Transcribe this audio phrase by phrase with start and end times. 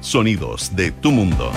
[0.00, 1.50] Sonidos de tu mundo.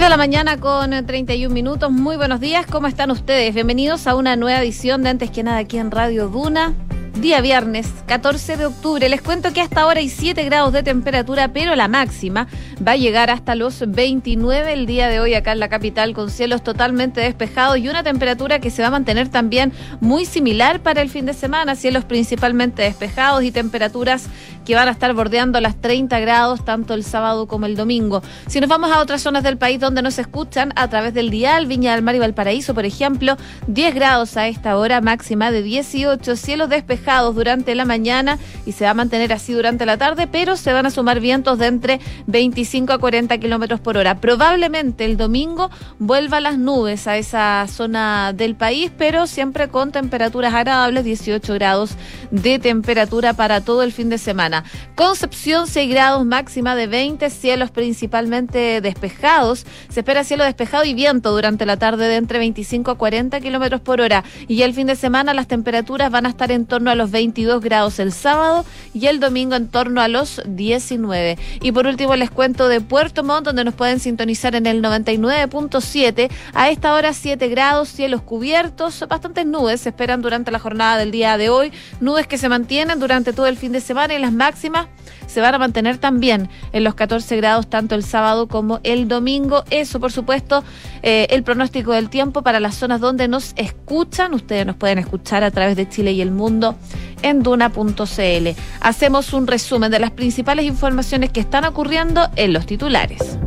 [0.00, 1.90] de la mañana con 31 minutos.
[1.90, 3.52] Muy buenos días, ¿cómo están ustedes?
[3.52, 6.72] Bienvenidos a una nueva edición de Antes que nada aquí en Radio Duna
[7.20, 9.08] día viernes 14 de octubre.
[9.08, 12.46] Les cuento que hasta ahora hay 7 grados de temperatura, pero la máxima
[12.86, 16.30] va a llegar hasta los 29 el día de hoy acá en la capital con
[16.30, 21.02] cielos totalmente despejados y una temperatura que se va a mantener también muy similar para
[21.02, 24.26] el fin de semana, cielos principalmente despejados y temperaturas
[24.64, 28.22] que van a estar bordeando las 30 grados tanto el sábado como el domingo.
[28.46, 31.66] Si nos vamos a otras zonas del país donde nos escuchan a través del dial,
[31.66, 36.36] Viña del Mar y Valparaíso, por ejemplo, 10 grados a esta hora, máxima de 18,
[36.36, 40.56] cielos despejados durante la mañana y se va a mantener así durante la tarde, pero
[40.56, 44.20] se van a sumar vientos de entre 25 a 40 kilómetros por hora.
[44.20, 50.52] Probablemente el domingo vuelva las nubes a esa zona del país, pero siempre con temperaturas
[50.52, 51.92] agradables, 18 grados
[52.30, 54.64] de temperatura para todo el fin de semana.
[54.94, 59.64] Concepción, 6 grados, máxima de 20, cielos principalmente despejados.
[59.88, 63.80] Se espera cielo despejado y viento durante la tarde de entre 25 a 40 kilómetros
[63.80, 64.24] por hora.
[64.46, 67.62] Y el fin de semana las temperaturas van a estar en torno a los 22
[67.62, 71.38] grados el sábado y el domingo en torno a los 19.
[71.62, 76.30] Y por último les cuento de Puerto Montt, donde nos pueden sintonizar en el 99.7.
[76.52, 81.10] A esta hora 7 grados, cielos cubiertos, bastantes nubes se esperan durante la jornada del
[81.10, 84.32] día de hoy, nubes que se mantienen durante todo el fin de semana y las
[84.32, 84.88] máximas
[85.26, 89.62] se van a mantener también en los 14 grados tanto el sábado como el domingo.
[89.70, 90.64] Eso, por supuesto,
[91.02, 94.34] eh, el pronóstico del tiempo para las zonas donde nos escuchan.
[94.34, 96.76] Ustedes nos pueden escuchar a través de Chile y el mundo
[97.22, 98.48] en duna.cl.
[98.80, 103.38] Hacemos un resumen de las principales informaciones que están ocurriendo en los titulares.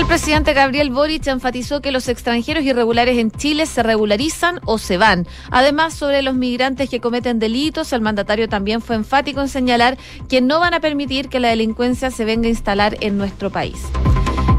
[0.00, 4.96] El presidente Gabriel Boric enfatizó que los extranjeros irregulares en Chile se regularizan o se
[4.96, 5.26] van.
[5.50, 10.40] Además, sobre los migrantes que cometen delitos, el mandatario también fue enfático en señalar que
[10.40, 13.76] no van a permitir que la delincuencia se venga a instalar en nuestro país.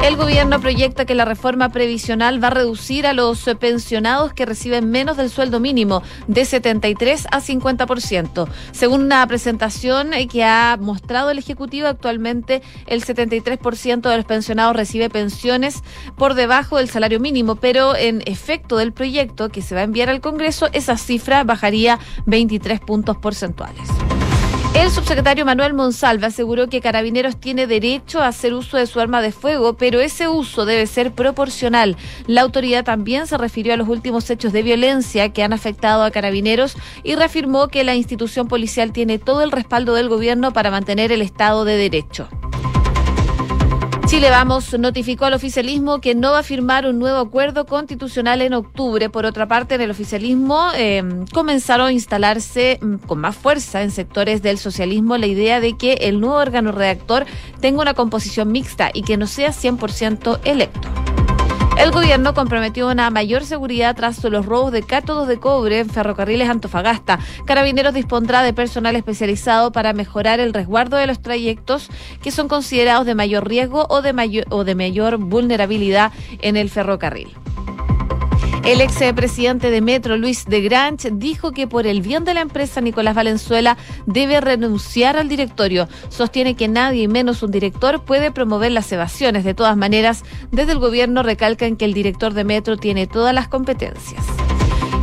[0.03, 4.89] El gobierno proyecta que la reforma previsional va a reducir a los pensionados que reciben
[4.89, 8.47] menos del sueldo mínimo de 73 a 50%.
[8.71, 15.09] Según una presentación que ha mostrado el Ejecutivo, actualmente el 73% de los pensionados recibe
[15.09, 15.83] pensiones
[16.17, 20.09] por debajo del salario mínimo, pero en efecto del proyecto que se va a enviar
[20.09, 23.87] al Congreso, esa cifra bajaría 23 puntos porcentuales.
[24.73, 29.21] El subsecretario Manuel Monsalve aseguró que Carabineros tiene derecho a hacer uso de su arma
[29.21, 31.97] de fuego, pero ese uso debe ser proporcional.
[32.25, 36.11] La autoridad también se refirió a los últimos hechos de violencia que han afectado a
[36.11, 41.11] Carabineros y reafirmó que la institución policial tiene todo el respaldo del gobierno para mantener
[41.11, 42.29] el Estado de Derecho.
[44.11, 48.53] Chile Vamos notificó al oficialismo que no va a firmar un nuevo acuerdo constitucional en
[48.53, 49.09] octubre.
[49.09, 51.01] Por otra parte, en el oficialismo eh,
[51.33, 55.93] comenzaron a instalarse mm, con más fuerza en sectores del socialismo la idea de que
[55.93, 57.25] el nuevo órgano redactor
[57.61, 60.89] tenga una composición mixta y que no sea 100% electo.
[61.81, 66.47] El gobierno comprometió una mayor seguridad tras los robos de cátodos de cobre en ferrocarriles
[66.47, 67.17] Antofagasta.
[67.47, 71.89] Carabineros dispondrá de personal especializado para mejorar el resguardo de los trayectos
[72.21, 76.11] que son considerados de mayor riesgo o de mayor, o de mayor vulnerabilidad
[76.43, 77.29] en el ferrocarril.
[78.63, 82.41] El ex presidente de Metro, Luis de Granch, dijo que por el bien de la
[82.41, 85.87] empresa, Nicolás Valenzuela debe renunciar al directorio.
[86.09, 89.43] Sostiene que nadie, menos un director, puede promover las evasiones.
[89.43, 93.47] De todas maneras, desde el gobierno recalcan que el director de Metro tiene todas las
[93.47, 94.23] competencias.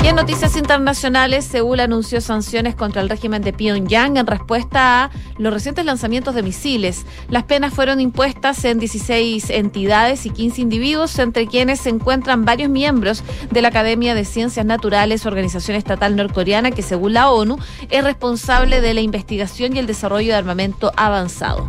[0.03, 5.11] Y en noticias internacionales, Seúl anunció sanciones contra el régimen de Pyongyang en respuesta a
[5.39, 7.05] los recientes lanzamientos de misiles.
[7.29, 12.71] Las penas fueron impuestas en 16 entidades y 15 individuos, entre quienes se encuentran varios
[12.71, 17.59] miembros de la Academia de Ciencias Naturales, organización estatal norcoreana que, según la ONU,
[17.91, 21.67] es responsable de la investigación y el desarrollo de armamento avanzado.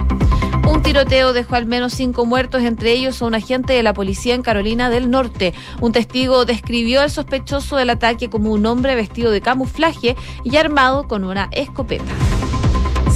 [0.70, 4.36] Un tiroteo dejó al menos cinco muertos, entre ellos a un agente de la policía
[4.36, 5.56] en Carolina del Norte.
[5.82, 11.08] Un testigo describió al sospechoso del ataque como un hombre vestido de camuflaje y armado
[11.08, 12.14] con una escopeta.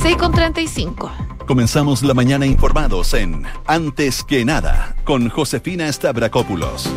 [0.02, 1.12] 6 con 35.
[1.46, 6.90] Comenzamos la mañana informados en Antes que nada con Josefina Stavrakopoulos.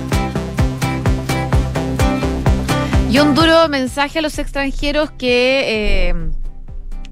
[3.10, 6.08] Y un duro mensaje a los extranjeros que...
[6.08, 6.45] Eh,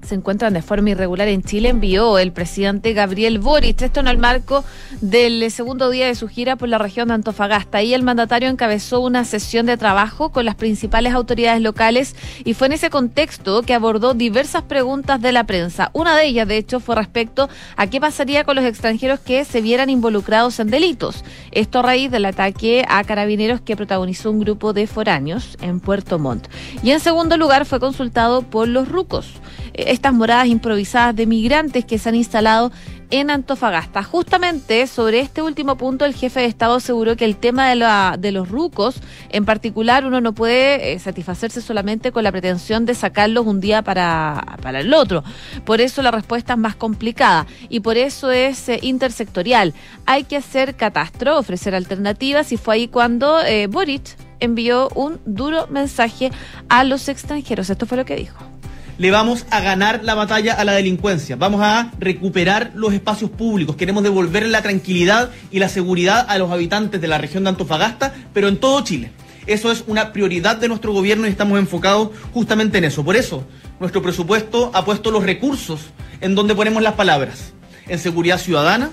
[0.05, 3.81] se encuentran de forma irregular en Chile, envió el presidente Gabriel Boric.
[3.81, 4.63] Esto en el marco
[5.01, 7.79] del segundo día de su gira por la región de Antofagasta.
[7.79, 12.67] Ahí el mandatario encabezó una sesión de trabajo con las principales autoridades locales y fue
[12.67, 15.89] en ese contexto que abordó diversas preguntas de la prensa.
[15.93, 19.61] Una de ellas, de hecho, fue respecto a qué pasaría con los extranjeros que se
[19.61, 21.23] vieran involucrados en delitos.
[21.51, 26.19] Esto a raíz del ataque a carabineros que protagonizó un grupo de foráneos en Puerto
[26.19, 26.47] Montt.
[26.83, 29.33] Y en segundo lugar fue consultado por los rucos
[29.77, 32.71] estas moradas improvisadas de migrantes que se han instalado
[33.11, 34.03] en Antofagasta.
[34.03, 38.15] Justamente sobre este último punto, el jefe de Estado aseguró que el tema de, la,
[38.19, 38.95] de los rucos,
[39.29, 43.81] en particular, uno no puede eh, satisfacerse solamente con la pretensión de sacarlos un día
[43.81, 45.23] para, para el otro.
[45.65, 49.73] Por eso la respuesta es más complicada y por eso es eh, intersectorial.
[50.05, 55.67] Hay que hacer catastro, ofrecer alternativas y fue ahí cuando eh, Boric envió un duro
[55.67, 56.31] mensaje
[56.69, 57.69] a los extranjeros.
[57.69, 58.54] Esto fue lo que dijo
[58.97, 63.75] le vamos a ganar la batalla a la delincuencia, vamos a recuperar los espacios públicos,
[63.75, 68.13] queremos devolver la tranquilidad y la seguridad a los habitantes de la región de Antofagasta,
[68.33, 69.11] pero en todo Chile.
[69.47, 73.03] Eso es una prioridad de nuestro gobierno y estamos enfocados justamente en eso.
[73.03, 73.45] Por eso,
[73.79, 75.81] nuestro presupuesto ha puesto los recursos
[76.21, 77.53] en donde ponemos las palabras,
[77.87, 78.89] en seguridad ciudadana,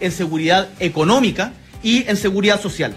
[0.00, 1.52] en seguridad económica
[1.84, 2.94] y en seguridad social.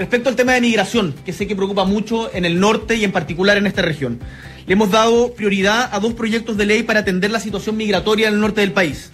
[0.00, 3.12] Respecto al tema de migración, que sé que preocupa mucho en el norte y en
[3.12, 4.18] particular en esta región.
[4.66, 8.32] Le hemos dado prioridad a dos proyectos de ley para atender la situación migratoria en
[8.32, 9.10] el norte del país.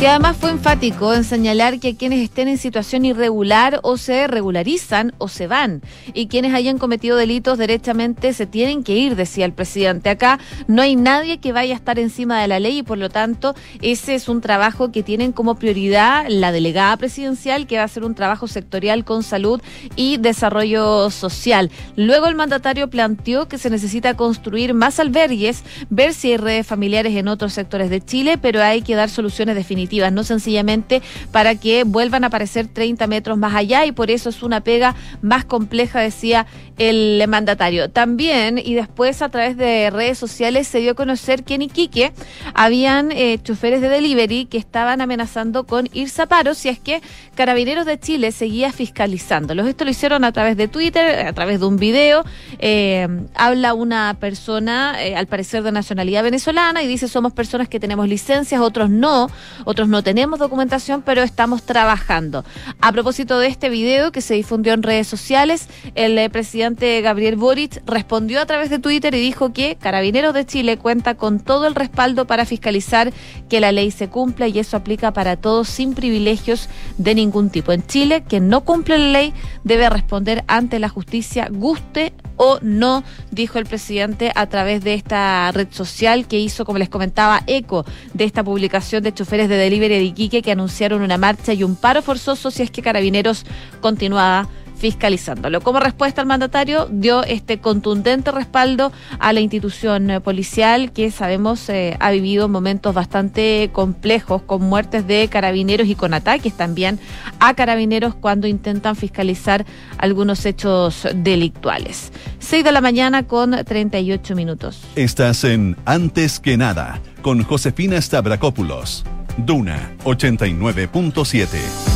[0.00, 5.12] Y además fue enfático en señalar que quienes estén en situación irregular o se regularizan
[5.18, 5.82] o se van.
[6.14, 10.08] Y quienes hayan cometido delitos derechamente se tienen que ir, decía el presidente.
[10.08, 10.38] Acá
[10.68, 13.54] no hay nadie que vaya a estar encima de la ley y por lo tanto
[13.82, 18.02] ese es un trabajo que tienen como prioridad la delegada presidencial que va a hacer
[18.02, 19.60] un trabajo sectorial con salud
[19.96, 21.70] y desarrollo social.
[21.96, 27.14] Luego el mandatario planteó que se necesita construir más albergues, ver si hay redes familiares
[27.14, 31.02] en otros sectores de Chile, pero hay que dar soluciones definitivas no sencillamente
[31.32, 34.94] para que vuelvan a aparecer 30 metros más allá y por eso es una pega
[35.22, 36.46] más compleja, decía
[36.78, 37.90] el mandatario.
[37.90, 42.12] También, y después a través de redes sociales se dio a conocer que en Iquique
[42.54, 47.02] habían eh, choferes de delivery que estaban amenazando con irse a paro si es que
[47.34, 49.66] Carabineros de Chile seguía fiscalizándolos.
[49.66, 52.24] Esto lo hicieron a través de Twitter, a través de un video.
[52.58, 57.80] Eh, habla una persona, eh, al parecer de nacionalidad venezolana, y dice somos personas que
[57.80, 59.30] tenemos licencias, otros no,
[59.64, 62.44] otros no tenemos documentación, pero estamos trabajando.
[62.80, 67.36] A propósito de este video que se difundió en redes sociales, el eh, presidente Gabriel
[67.36, 71.66] Boric respondió a través de Twitter y dijo que Carabineros de Chile cuenta con todo
[71.66, 73.12] el respaldo para fiscalizar
[73.48, 76.68] que la ley se cumpla y eso aplica para todos sin privilegios
[76.98, 77.72] de ningún tipo.
[77.72, 79.34] En Chile, quien no cumple la ley
[79.64, 82.12] debe responder ante la justicia, guste
[82.42, 86.88] o no, dijo el presidente a través de esta red social que hizo, como les
[86.88, 87.84] comentaba, eco
[88.14, 91.76] de esta publicación de choferes de delivery de Iquique que anunciaron una marcha y un
[91.76, 93.46] paro forzoso si es que Carabineros
[93.80, 94.48] continuaba
[94.80, 95.60] fiscalizándolo.
[95.60, 101.68] Como respuesta al mandatario, dio este contundente respaldo a la institución eh, policial que sabemos
[101.68, 106.98] eh, ha vivido momentos bastante complejos con muertes de carabineros y con ataques también
[107.40, 109.66] a carabineros cuando intentan fiscalizar
[109.98, 112.10] algunos hechos delictuales.
[112.38, 114.80] 6 de la mañana con 38 minutos.
[114.96, 119.04] Estás en Antes que nada con Josefina Stavrakopoulos.
[119.46, 121.89] Duna 89.7.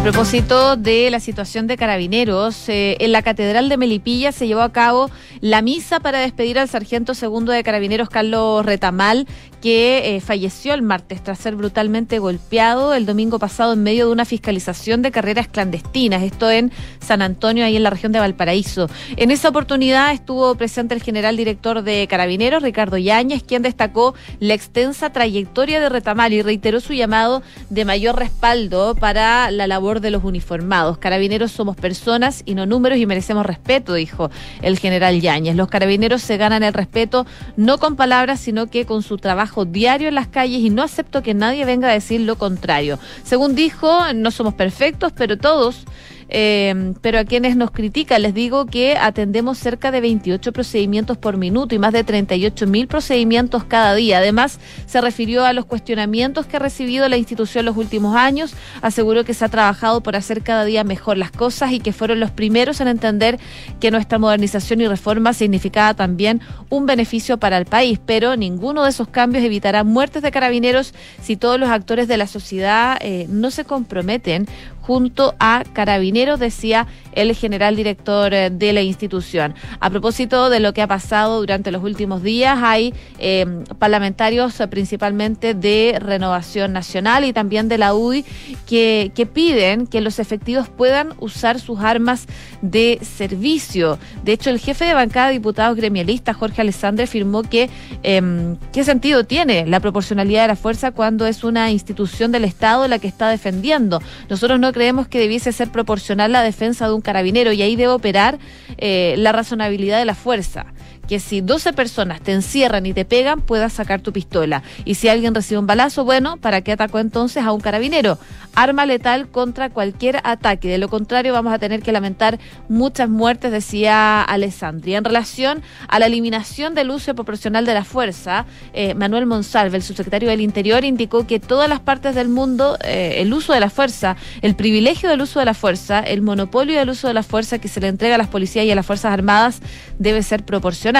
[0.00, 4.62] A propósito de la situación de carabineros, eh, en la Catedral de Melipilla se llevó
[4.62, 5.10] a cabo
[5.42, 9.26] la misa para despedir al sargento segundo de carabineros Carlos Retamal,
[9.60, 14.12] que eh, falleció el martes tras ser brutalmente golpeado el domingo pasado en medio de
[14.12, 18.88] una fiscalización de carreras clandestinas, esto en San Antonio, ahí en la región de Valparaíso.
[19.18, 24.54] En esa oportunidad estuvo presente el general director de Carabineros, Ricardo Yáñez, quien destacó la
[24.54, 30.12] extensa trayectoria de Retamal y reiteró su llamado de mayor respaldo para la labor de
[30.12, 30.98] los uniformados.
[30.98, 34.30] Carabineros somos personas y no números y merecemos respeto, dijo
[34.62, 35.56] el general Yáñez.
[35.56, 40.06] Los carabineros se ganan el respeto no con palabras, sino que con su trabajo diario
[40.06, 43.00] en las calles y no acepto que nadie venga a decir lo contrario.
[43.24, 45.84] Según dijo, no somos perfectos, pero todos
[46.30, 51.36] eh, pero a quienes nos critican les digo que atendemos cerca de 28 procedimientos por
[51.36, 54.18] minuto y más de 38 mil procedimientos cada día.
[54.18, 58.54] Además, se refirió a los cuestionamientos que ha recibido la institución los últimos años.
[58.80, 62.20] Aseguró que se ha trabajado por hacer cada día mejor las cosas y que fueron
[62.20, 63.38] los primeros en entender
[63.80, 67.98] que nuestra modernización y reforma significaba también un beneficio para el país.
[68.04, 72.26] Pero ninguno de esos cambios evitará muertes de carabineros si todos los actores de la
[72.26, 74.46] sociedad eh, no se comprometen
[74.90, 79.54] junto a carabineros, decía el general director eh, de la institución.
[79.78, 83.46] A propósito de lo que ha pasado durante los últimos días, hay eh,
[83.78, 88.24] parlamentarios eh, principalmente de Renovación Nacional y también de la UDI
[88.66, 92.26] que, que piden que los efectivos puedan usar sus armas
[92.60, 93.96] de servicio.
[94.24, 97.70] De hecho, el jefe de bancada de diputados gremialistas, Jorge Alessandre, afirmó que
[98.02, 102.88] em, qué sentido tiene la proporcionalidad de la fuerza cuando es una institución del Estado
[102.88, 104.02] la que está defendiendo.
[104.28, 107.92] Nosotros no creemos que debiese ser proporcional la defensa de un carabinero y ahí debe
[107.92, 108.38] operar
[108.78, 110.66] eh, la razonabilidad de la fuerza
[111.10, 114.62] que si 12 personas te encierran y te pegan, puedas sacar tu pistola.
[114.84, 118.16] Y si alguien recibe un balazo, bueno, ¿para qué atacó entonces a un carabinero?
[118.54, 120.68] Arma letal contra cualquier ataque.
[120.68, 122.38] De lo contrario, vamos a tener que lamentar
[122.68, 124.98] muchas muertes, decía Alessandria.
[124.98, 129.82] En relación a la eliminación del uso proporcional de la fuerza, eh, Manuel Monsalve, el
[129.82, 133.70] subsecretario del Interior, indicó que todas las partes del mundo, eh, el uso de la
[133.70, 137.58] fuerza, el privilegio del uso de la fuerza, el monopolio del uso de la fuerza
[137.58, 139.60] que se le entrega a las policías y a las Fuerzas Armadas
[139.98, 140.99] debe ser proporcional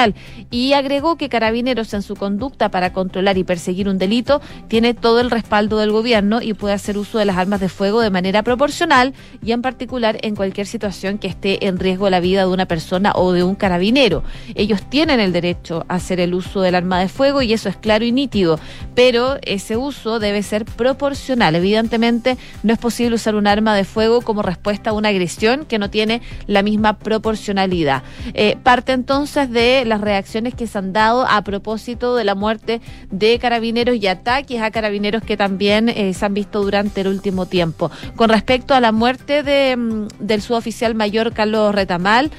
[0.50, 5.20] y agregó que Carabineros en su conducta para controlar y perseguir un delito tiene todo
[5.20, 8.42] el respaldo del gobierno y puede hacer uso de las armas de fuego de manera
[8.42, 9.14] proporcional
[9.44, 13.12] y en particular en cualquier situación que esté en riesgo la vida de una persona
[13.14, 14.22] o de un carabinero.
[14.54, 17.76] Ellos tienen el derecho a hacer el uso del arma de fuego y eso es
[17.76, 18.58] claro y nítido,
[18.94, 21.54] pero ese uso debe ser proporcional.
[21.54, 25.78] Evidentemente no es posible usar un arma de fuego como respuesta a una agresión que
[25.78, 28.02] no tiene la misma proporcionalidad.
[28.34, 32.80] Eh, parte entonces de las reacciones que se han dado a propósito de la muerte
[33.10, 37.46] de carabineros y ataques a carabineros que también eh, se han visto durante el último
[37.46, 37.90] tiempo.
[38.16, 42.30] Con respecto a la muerte de, mm, del suboficial mayor Carlos Retamal,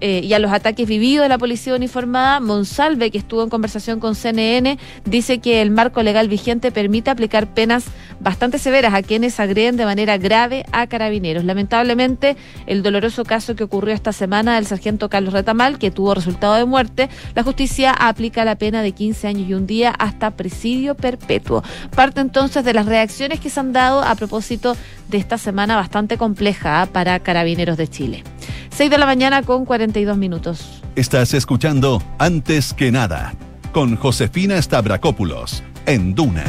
[0.00, 4.00] eh, y a los ataques vividos de la policía uniformada, Monsalve, que estuvo en conversación
[4.00, 7.86] con CNN, dice que el marco legal vigente permite aplicar penas
[8.20, 11.44] bastante severas a quienes agreden de manera grave a carabineros.
[11.44, 12.36] Lamentablemente,
[12.66, 16.64] el doloroso caso que ocurrió esta semana del sargento Carlos Retamal, que tuvo resultado de
[16.64, 21.62] muerte, la justicia aplica la pena de 15 años y un día hasta presidio perpetuo.
[21.94, 24.76] Parte entonces de las reacciones que se han dado a propósito
[25.08, 26.86] de esta semana bastante compleja ¿ah?
[26.86, 28.24] para carabineros de Chile.
[28.70, 30.82] 6 de la mañana con 42 minutos.
[30.94, 33.34] Estás escuchando Antes que nada
[33.72, 36.44] con Josefina Stavrakopoulos en Duna.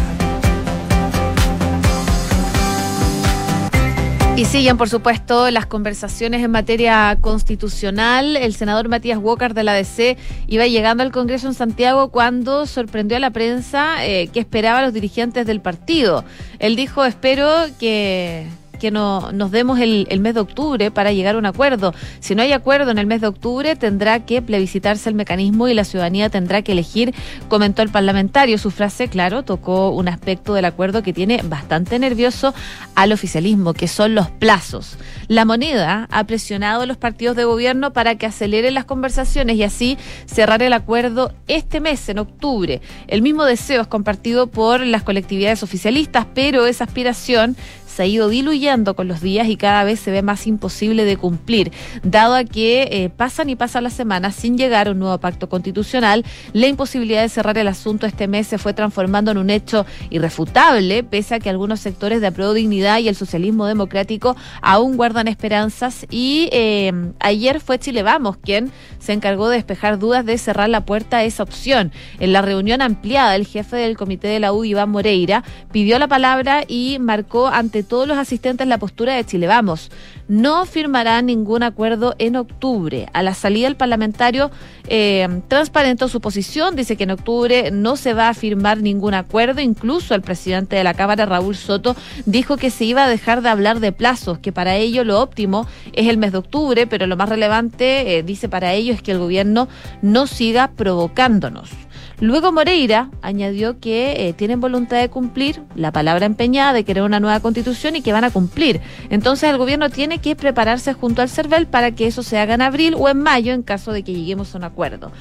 [4.40, 8.38] Y siguen, por supuesto, las conversaciones en materia constitucional.
[8.38, 10.16] El senador Matías Walker de la DC
[10.48, 14.84] iba llegando al Congreso en Santiago cuando sorprendió a la prensa eh, que esperaba a
[14.84, 16.24] los dirigentes del partido.
[16.60, 18.48] Él dijo, espero que
[18.80, 21.94] que no, nos demos el, el, mes de octubre para llegar a un acuerdo.
[22.20, 25.74] Si no hay acuerdo en el mes de octubre, tendrá que plebiscitarse el mecanismo y
[25.74, 27.14] la ciudadanía tendrá que elegir,
[27.48, 28.58] comentó el parlamentario.
[28.58, 32.54] Su frase, claro, tocó un aspecto del acuerdo que tiene bastante nervioso
[32.96, 34.98] al oficialismo, que son los plazos.
[35.28, 39.64] La moneda ha presionado a los partidos de gobierno para que aceleren las conversaciones y
[39.64, 42.82] así cerrar el acuerdo este mes, en octubre.
[43.08, 47.56] El mismo deseo es compartido por las colectividades oficialistas, pero esa aspiración
[48.00, 51.18] se ha ido diluyendo con los días y cada vez se ve más imposible de
[51.18, 55.18] cumplir, dado a que eh, pasan y pasan las semanas sin llegar a un nuevo
[55.18, 59.50] pacto constitucional, la imposibilidad de cerrar el asunto este mes se fue transformando en un
[59.50, 64.96] hecho irrefutable, pese a que algunos sectores de Apruebo Dignidad y el socialismo democrático aún
[64.96, 70.38] guardan esperanzas y eh, ayer fue Chile Vamos quien se encargó de despejar dudas de
[70.38, 71.92] cerrar la puerta a esa opción.
[72.22, 76.08] En la reunión ampliada, el jefe del comité de la U, Iván Moreira, pidió la
[76.08, 79.92] palabra y marcó ante todos los asistentes la postura de Chile Vamos.
[80.30, 83.10] No firmará ningún acuerdo en octubre.
[83.12, 84.52] A la salida el parlamentario
[84.88, 89.60] eh, transparentó su posición, dice que en octubre no se va a firmar ningún acuerdo.
[89.60, 93.50] Incluso el presidente de la Cámara, Raúl Soto, dijo que se iba a dejar de
[93.50, 97.18] hablar de plazos, que para ello lo óptimo es el mes de octubre, pero lo
[97.18, 99.68] más relevante, eh, dice para ello, es que el gobierno
[100.02, 101.72] no siga provocándonos.
[102.22, 107.20] Luego Moreira añadió que eh, tienen voluntad de cumplir la palabra empeñada de querer una
[107.20, 108.82] nueva constitución y que van a cumplir.
[109.10, 112.62] Entonces el gobierno tiene que prepararse junto al CERVEL para que eso se haga en
[112.62, 115.12] abril o en mayo en caso de que lleguemos a un acuerdo.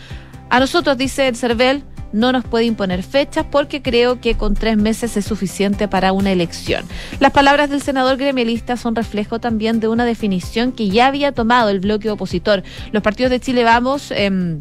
[0.50, 4.76] A nosotros, dice el CERVEL, no nos puede imponer fechas porque creo que con tres
[4.76, 6.84] meses es suficiente para una elección.
[7.20, 11.68] Las palabras del senador gremialista son reflejo también de una definición que ya había tomado
[11.68, 12.62] el bloque opositor.
[12.92, 14.10] Los partidos de Chile Vamos...
[14.10, 14.60] Eh,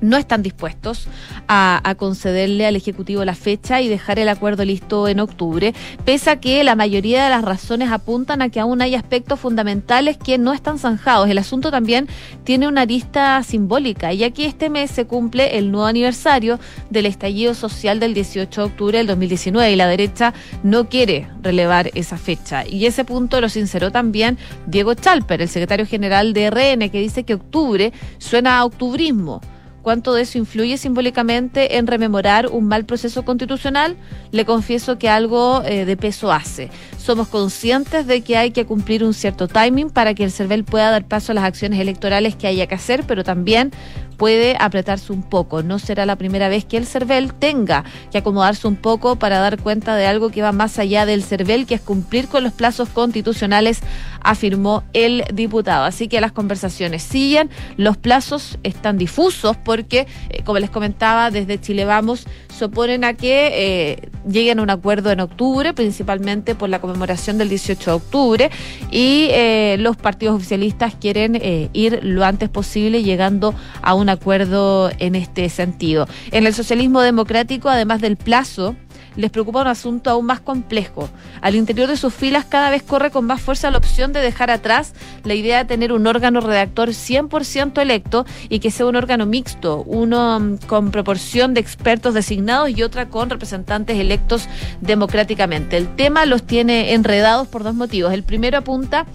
[0.00, 1.08] no están dispuestos
[1.48, 5.74] a, concederle al Ejecutivo la fecha y dejar el acuerdo listo en octubre,
[6.04, 10.16] pese a que la mayoría de las razones apuntan a que aún hay aspectos fundamentales
[10.18, 11.28] que no están zanjados.
[11.28, 12.08] El asunto también
[12.44, 16.58] tiene una arista simbólica, ya que este mes se cumple el nuevo aniversario
[16.90, 21.90] del estallido social del 18 de octubre del 2019 y la derecha no quiere relevar
[21.94, 22.66] esa fecha.
[22.66, 27.24] Y ese punto lo sinceró también Diego Chalper, el secretario general de RN, que dice
[27.24, 29.40] que octubre suena a octubrismo
[29.86, 33.96] cuánto de eso influye simbólicamente en rememorar un mal proceso constitucional,
[34.32, 36.70] le confieso que algo eh, de peso hace.
[37.06, 40.90] Somos conscientes de que hay que cumplir un cierto timing para que el CERVEL pueda
[40.90, 43.70] dar paso a las acciones electorales que haya que hacer, pero también
[44.16, 45.62] puede apretarse un poco.
[45.62, 49.62] No será la primera vez que el CERVEL tenga que acomodarse un poco para dar
[49.62, 52.88] cuenta de algo que va más allá del CERVEL, que es cumplir con los plazos
[52.88, 53.82] constitucionales,
[54.20, 55.84] afirmó el diputado.
[55.84, 61.60] Así que las conversaciones siguen, los plazos están difusos porque, eh, como les comentaba, desde
[61.60, 66.70] Chile Vamos se oponen a que eh, lleguen a un acuerdo en octubre, principalmente por
[66.70, 68.50] la conmemoración del 18 de octubre,
[68.90, 71.40] y eh, los partidos oficialistas quieren
[71.72, 76.08] ir lo antes posible llegando a un acuerdo en este sentido.
[76.30, 78.76] En el socialismo democrático, además del plazo,
[79.16, 81.08] les preocupa un asunto aún más complejo.
[81.40, 84.50] Al interior de sus filas cada vez corre con más fuerza la opción de dejar
[84.50, 84.92] atrás
[85.24, 89.82] la idea de tener un órgano redactor 100% electo y que sea un órgano mixto,
[89.86, 94.48] uno mm, con proporción de expertos designados y otra con representantes electos
[94.80, 95.76] democráticamente.
[95.76, 98.12] El tema los tiene enredados por dos motivos.
[98.12, 99.06] El primero apunta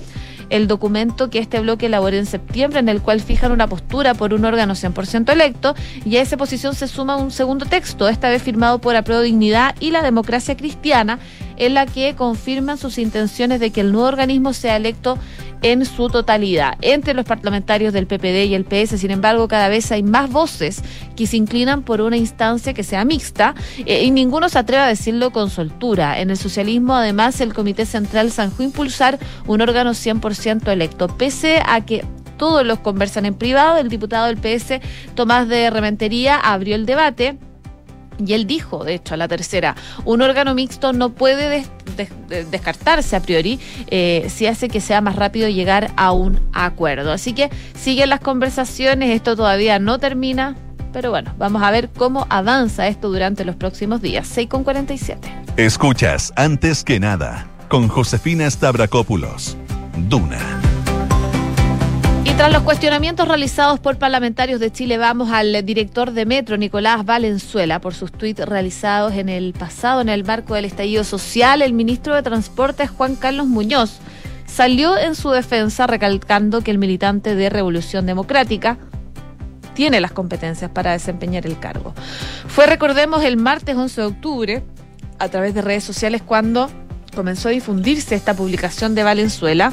[0.51, 4.34] el documento que este bloque elaboró en septiembre, en el cual fijan una postura por
[4.34, 5.74] un órgano 100% electo,
[6.05, 9.75] y a esa posición se suma un segundo texto, esta vez firmado por Apruebo Dignidad
[9.79, 11.20] y la Democracia Cristiana,
[11.58, 15.17] en la que confirman sus intenciones de que el nuevo organismo sea electo
[15.62, 16.77] en su totalidad.
[16.82, 20.84] Entre los parlamentarios del PPD y el PS, sin embargo, cada vez hay más voces
[21.15, 24.88] que se inclinan por una instancia que sea mixta eh, y ninguno se atreve a
[24.88, 26.20] decirlo con soltura.
[26.20, 31.82] En el socialismo, además, el Comité Central zanjó impulsar un órgano 100% electo, pese a
[31.82, 32.06] que
[32.38, 34.80] todos los conversan en privado, el diputado del PS,
[35.13, 37.38] Tomás de Rementería, abrió el debate
[38.18, 39.75] y él dijo, de hecho, a la tercera,
[40.06, 41.65] un órgano mixto no puede
[42.51, 47.12] descartarse a priori eh, si hace que sea más rápido llegar a un acuerdo.
[47.12, 47.50] Así que
[47.80, 50.56] siguen las conversaciones, esto todavía no termina,
[50.94, 54.27] pero bueno, vamos a ver cómo avanza esto durante los próximos días.
[54.27, 55.32] 6 con 47.
[55.58, 59.58] Escuchas, antes que nada, con Josefina Stavrakopoulos.
[60.08, 60.71] Duna.
[62.41, 67.79] Tras los cuestionamientos realizados por parlamentarios de Chile Vamos al director de Metro, Nicolás Valenzuela,
[67.79, 72.15] por sus tuits realizados en el pasado en el marco del estallido social, el ministro
[72.15, 73.99] de Transporte, Juan Carlos Muñoz,
[74.47, 78.80] salió en su defensa recalcando que el militante de Revolución Democrática
[79.75, 81.93] tiene las competencias para desempeñar el cargo.
[82.47, 84.63] Fue, recordemos, el martes 11 de octubre,
[85.19, 86.71] a través de redes sociales, cuando
[87.13, 89.71] comenzó a difundirse esta publicación de Valenzuela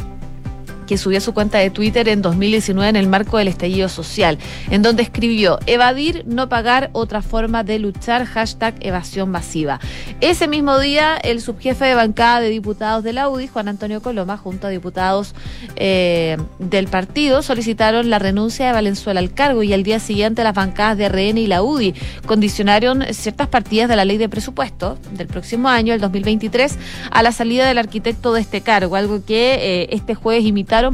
[0.89, 4.39] que subió a su cuenta de Twitter en 2019 en el marco del estallido social,
[4.71, 9.79] en donde escribió evadir, no pagar, otra forma de luchar, hashtag evasión masiva.
[10.21, 14.37] Ese mismo día, el subjefe de bancada de diputados de la UDI, Juan Antonio Coloma,
[14.39, 15.35] junto a diputados
[15.77, 20.55] eh, del partido, solicitaron la renuncia de Valenzuela al cargo y al día siguiente las
[20.55, 21.95] bancadas de RN y la UDI
[22.27, 26.79] condicionaron ciertas partidas de la ley de presupuesto del próximo año, el 2023,
[27.11, 30.45] a la salida del arquitecto de este cargo, algo que eh, este jueves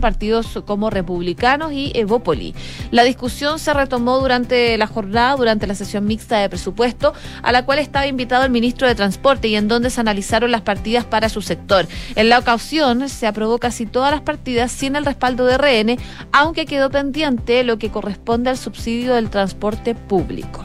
[0.00, 2.54] partidos como republicanos y Evópoli.
[2.90, 7.64] La discusión se retomó durante la jornada, durante la sesión mixta de presupuesto, a la
[7.64, 11.28] cual estaba invitado el ministro de Transporte y en donde se analizaron las partidas para
[11.28, 11.86] su sector.
[12.16, 15.98] En la ocasión se aprobó casi todas las partidas sin el respaldo de RN,
[16.32, 20.64] aunque quedó pendiente lo que corresponde al subsidio del transporte público.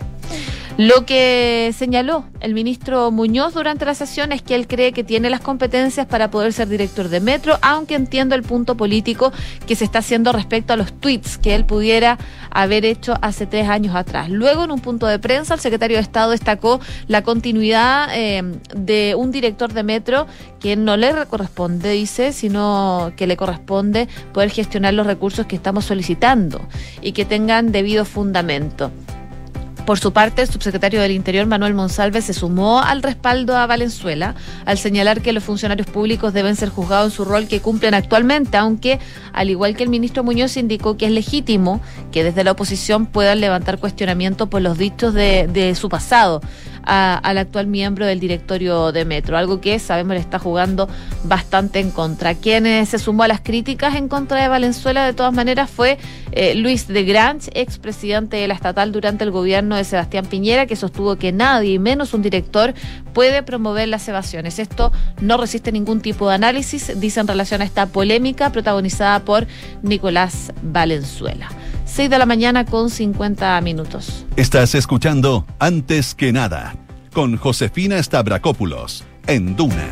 [0.80, 5.30] Lo que señaló el ministro Muñoz durante la sesión es que él cree que tiene
[5.30, 9.34] las competencias para poder ser director de Metro, aunque entiendo el punto político
[9.68, 12.18] que se está haciendo respecto a los tweets que él pudiera
[12.50, 14.30] haber hecho hace tres años atrás.
[14.30, 18.42] Luego, en un punto de prensa, el secretario de Estado destacó la continuidad eh,
[18.74, 20.28] de un director de Metro
[20.62, 25.84] que no le corresponde, dice, sino que le corresponde poder gestionar los recursos que estamos
[25.84, 26.62] solicitando
[27.02, 28.94] y que tengan debido fundamento.
[29.90, 34.36] Por su parte, el subsecretario del Interior, Manuel Monsalve, se sumó al respaldo a Valenzuela
[34.66, 38.56] al señalar que los funcionarios públicos deben ser juzgados en su rol que cumplen actualmente,
[38.56, 39.00] aunque,
[39.34, 43.42] al igual que el ministro Muñoz, indicó que es legítimo que desde la oposición puedan
[43.42, 46.42] levantar cuestionamiento por los dichos de, de su pasado
[46.90, 50.90] al actual miembro del directorio de Metro, algo que sabemos le está jugando
[51.24, 52.34] bastante en contra.
[52.34, 56.00] Quien eh, se sumó a las críticas en contra de Valenzuela de todas maneras fue
[56.32, 60.76] eh, Luis de Grange, expresidente de la estatal durante el gobierno de Sebastián Piñera, que
[60.76, 62.74] sostuvo que nadie, menos un director,
[63.14, 64.58] puede promover las evasiones.
[64.58, 69.46] Esto no resiste ningún tipo de análisis, dice en relación a esta polémica protagonizada por
[69.84, 71.50] Nicolás Valenzuela.
[71.90, 74.26] 6 de la mañana con 50 minutos.
[74.36, 76.76] Estás escuchando Antes que nada
[77.14, 79.90] con Josefina Stavrakopoulos en Duna.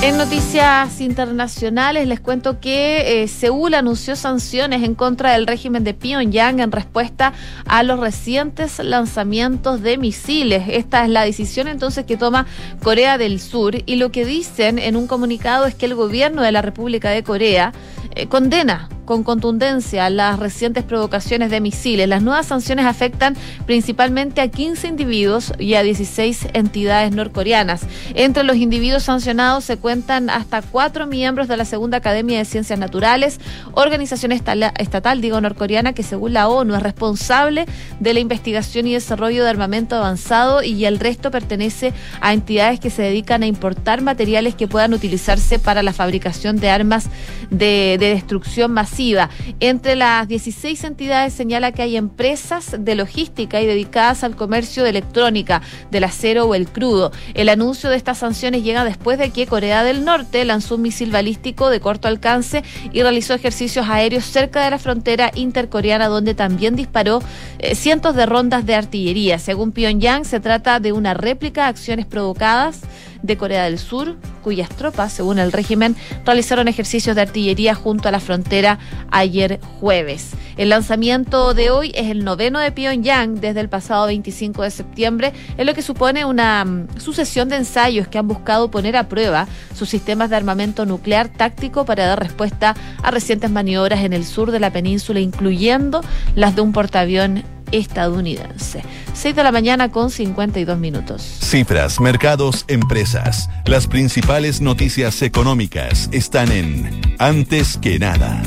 [0.00, 5.92] En noticias internacionales les cuento que eh, Seúl anunció sanciones en contra del régimen de
[5.92, 7.32] Pyongyang en respuesta
[7.66, 10.68] a los recientes lanzamientos de misiles.
[10.68, 12.46] Esta es la decisión entonces que toma
[12.80, 16.52] Corea del Sur y lo que dicen en un comunicado es que el gobierno de
[16.52, 17.72] la República de Corea
[18.14, 22.06] eh, condena con contundencia las recientes provocaciones de misiles.
[22.06, 27.86] Las nuevas sanciones afectan principalmente a 15 individuos y a 16 entidades norcoreanas.
[28.14, 32.78] Entre los individuos sancionados se cuentan hasta cuatro miembros de la Segunda Academia de Ciencias
[32.78, 33.40] Naturales,
[33.72, 37.64] organización estatal, digo, norcoreana, que según la ONU es responsable
[38.00, 42.90] de la investigación y desarrollo de armamento avanzado y el resto pertenece a entidades que
[42.90, 47.06] se dedican a importar materiales que puedan utilizarse para la fabricación de armas
[47.50, 49.30] de, de destrucción masiva
[49.60, 54.90] entre las 16 entidades señala que hay empresas de logística y dedicadas al comercio de
[54.90, 57.12] electrónica, del acero o el crudo.
[57.34, 61.10] El anuncio de estas sanciones llega después de que Corea del Norte lanzó un misil
[61.10, 66.76] balístico de corto alcance y realizó ejercicios aéreos cerca de la frontera intercoreana donde también
[66.76, 67.20] disparó
[67.58, 69.38] eh, cientos de rondas de artillería.
[69.38, 72.82] Según Pyongyang, se trata de una réplica de acciones provocadas
[73.22, 78.12] de Corea del Sur, cuyas tropas, según el régimen, realizaron ejercicios de artillería junto a
[78.12, 78.78] la frontera
[79.10, 80.32] ayer jueves.
[80.56, 85.32] El lanzamiento de hoy es el noveno de Pyongyang desde el pasado 25 de septiembre,
[85.56, 89.46] en lo que supone una mm, sucesión de ensayos que han buscado poner a prueba
[89.74, 94.50] sus sistemas de armamento nuclear táctico para dar respuesta a recientes maniobras en el sur
[94.50, 96.00] de la península, incluyendo
[96.34, 98.82] las de un portaavión estadounidense.
[99.14, 101.22] 6 de la mañana con 52 minutos.
[101.22, 103.48] Cifras, mercados, empresas.
[103.66, 108.42] Las principales noticias económicas están en Antes que nada.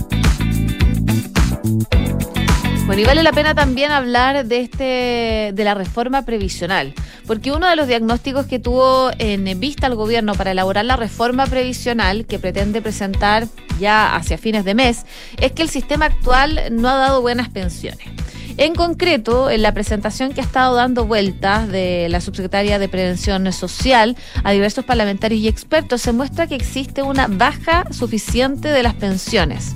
[2.92, 6.94] Bueno, y vale la pena también hablar de este de la reforma previsional,
[7.26, 11.46] porque uno de los diagnósticos que tuvo en vista el gobierno para elaborar la reforma
[11.46, 13.48] previsional que pretende presentar
[13.80, 15.06] ya hacia fines de mes
[15.38, 18.08] es que el sistema actual no ha dado buenas pensiones.
[18.58, 23.52] En concreto, en la presentación que ha estado dando vueltas de la subsecretaria de Prevención
[23.54, 28.94] Social a diversos parlamentarios y expertos, se muestra que existe una baja suficiente de las
[28.94, 29.74] pensiones.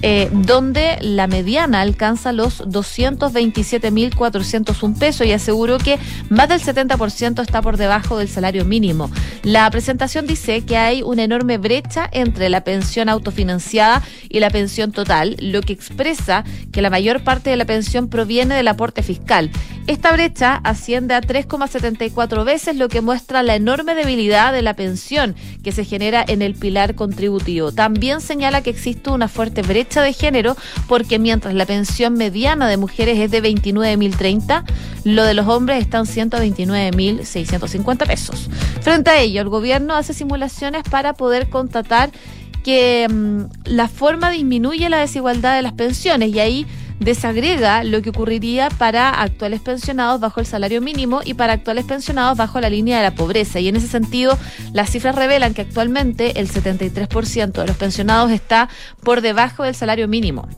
[0.00, 7.62] Eh, donde la mediana alcanza los 227.401 pesos y aseguró que más del 70% está
[7.62, 9.10] por debajo del salario mínimo.
[9.42, 14.92] La presentación dice que hay una enorme brecha entre la pensión autofinanciada y la pensión
[14.92, 19.50] total, lo que expresa que la mayor parte de la pensión proviene del aporte fiscal.
[19.88, 25.34] Esta brecha asciende a 3,74 veces, lo que muestra la enorme debilidad de la pensión
[25.64, 27.72] que se genera en el pilar contributivo.
[27.72, 32.76] También señala que existe una fuerte brecha de género, porque mientras la pensión mediana de
[32.76, 34.64] mujeres es de 29.030,
[35.04, 38.48] lo de los hombres está en 129.650 pesos.
[38.80, 42.10] Frente a ello, el gobierno hace simulaciones para poder contratar
[42.62, 46.66] que mm, la forma disminuye la desigualdad de las pensiones y ahí
[47.00, 52.36] desagrega lo que ocurriría para actuales pensionados bajo el salario mínimo y para actuales pensionados
[52.36, 53.60] bajo la línea de la pobreza.
[53.60, 54.38] Y en ese sentido,
[54.72, 58.68] las cifras revelan que actualmente el 73% de los pensionados está
[59.02, 60.48] por debajo del salario mínimo.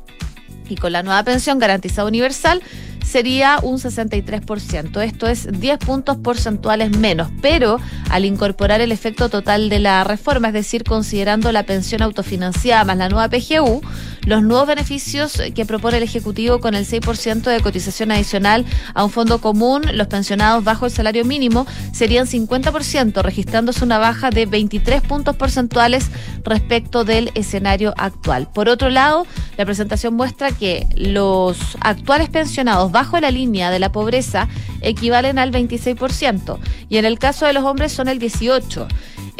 [0.68, 2.62] Y con la nueva pensión garantizada universal,
[3.04, 5.02] sería un 63%.
[5.02, 10.48] Esto es 10 puntos porcentuales menos, pero al incorporar el efecto total de la reforma,
[10.48, 13.82] es decir, considerando la pensión autofinanciada más la nueva PGU,
[14.26, 19.10] los nuevos beneficios que propone el Ejecutivo con el 6% de cotización adicional a un
[19.10, 25.02] fondo común, los pensionados bajo el salario mínimo, serían 50%, registrándose una baja de 23
[25.02, 26.10] puntos porcentuales
[26.44, 28.48] respecto del escenario actual.
[28.52, 33.92] Por otro lado, la presentación muestra que los actuales pensionados bajo la línea de la
[33.92, 34.48] pobreza
[34.80, 38.88] equivalen al 26% y en el caso de los hombres son el 18%.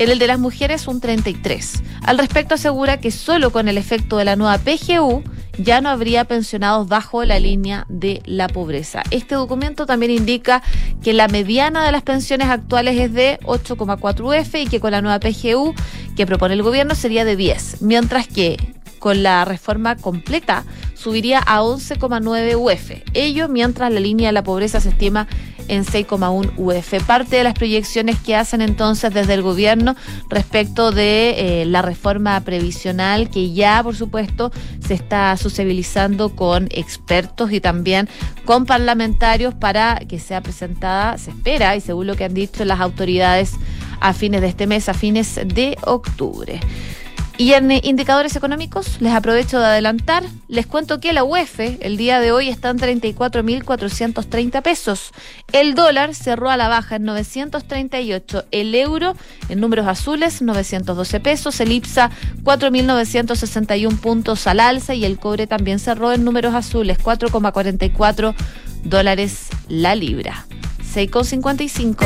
[0.01, 1.83] En el de las mujeres un 33%.
[2.01, 5.23] Al respecto asegura que solo con el efecto de la nueva PGU
[5.59, 9.03] ya no habría pensionados bajo la línea de la pobreza.
[9.11, 10.63] Este documento también indica
[11.03, 15.03] que la mediana de las pensiones actuales es de 8,4 UF y que con la
[15.03, 15.75] nueva PGU
[16.17, 18.57] que propone el gobierno sería de 10, mientras que
[19.01, 23.03] con la reforma completa subiría a 11,9 UF.
[23.13, 25.29] Ello mientras la línea de la pobreza se estima
[25.71, 27.07] en 6,1 UF.
[27.07, 29.95] Parte de las proyecciones que hacen entonces desde el gobierno
[30.29, 34.51] respecto de eh, la reforma previsional que ya, por supuesto,
[34.87, 38.09] se está sociabilizando con expertos y también
[38.45, 42.81] con parlamentarios para que sea presentada, se espera, y según lo que han dicho las
[42.81, 43.53] autoridades,
[44.01, 46.59] a fines de este mes, a fines de octubre.
[47.41, 51.97] Y en eh, indicadores económicos, les aprovecho de adelantar, les cuento que la UEF el
[51.97, 55.13] día de hoy está en 34.430 pesos.
[55.51, 58.45] El dólar cerró a la baja en 938.
[58.51, 59.17] El euro
[59.49, 61.59] en números azules, 912 pesos.
[61.61, 62.11] El IPSA,
[62.43, 64.93] 4.961 puntos al alza.
[64.93, 68.35] Y el cobre también cerró en números azules, 4,44
[68.85, 70.45] dólares la libra.
[70.95, 72.05] 6,55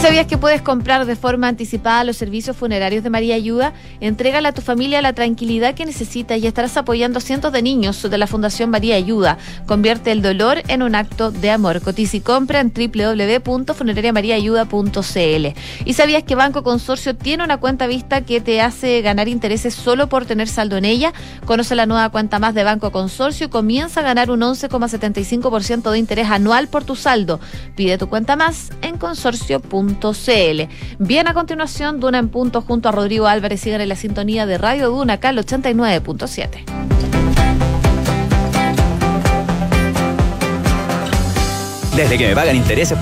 [0.00, 3.74] sabías que puedes comprar de forma anticipada los servicios funerarios de María Ayuda?
[4.00, 8.02] Entrégale a tu familia la tranquilidad que necesita y estarás apoyando a cientos de niños
[8.02, 9.36] de la Fundación María Ayuda.
[9.66, 11.82] Convierte el dolor en un acto de amor.
[11.82, 15.46] Cotiza y compra en www.funerariamariaayuda.cl.
[15.84, 20.08] ¿Y sabías que Banco Consorcio tiene una cuenta vista que te hace ganar intereses solo
[20.08, 21.12] por tener saldo en ella?
[21.44, 25.98] Conoce la nueva cuenta más de Banco Consorcio y comienza a ganar un 11,75% de
[25.98, 27.38] interés anual por tu saldo.
[27.76, 29.89] Pide tu cuenta más en consorcio.com.
[30.98, 33.60] Bien, a continuación, Duna en punto junto a Rodrigo Álvarez.
[33.60, 36.80] Sigan en la sintonía de Radio Duna, acá 89.7.
[41.96, 42.98] Desde que me pagan intereses por